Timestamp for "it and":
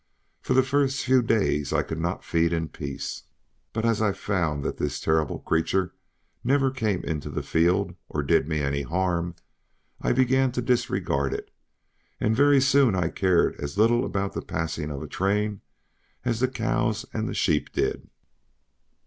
11.35-12.35